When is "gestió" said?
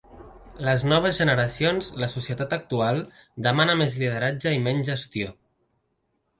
4.93-5.39